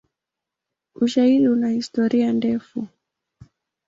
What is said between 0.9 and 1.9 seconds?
Ushairi una